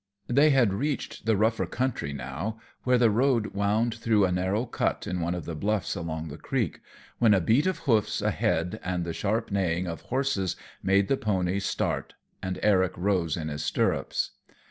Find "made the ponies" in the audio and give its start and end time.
10.81-11.67